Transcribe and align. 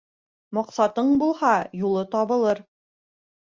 Маҡсатың 0.57 1.11
булһа, 1.25 1.53
юлы 1.85 2.09
табылыр. 2.19 2.67